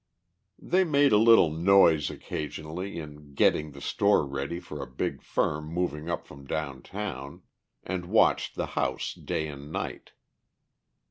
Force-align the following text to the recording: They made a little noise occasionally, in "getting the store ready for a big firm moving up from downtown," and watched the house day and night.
They 0.57 0.83
made 0.83 1.11
a 1.11 1.17
little 1.19 1.51
noise 1.51 2.09
occasionally, 2.09 2.97
in 2.97 3.35
"getting 3.35 3.69
the 3.69 3.81
store 3.81 4.25
ready 4.25 4.59
for 4.59 4.81
a 4.81 4.87
big 4.89 5.21
firm 5.21 5.65
moving 5.67 6.09
up 6.09 6.25
from 6.25 6.47
downtown," 6.47 7.43
and 7.83 8.05
watched 8.05 8.55
the 8.55 8.65
house 8.73 9.13
day 9.13 9.47
and 9.47 9.71
night. 9.71 10.13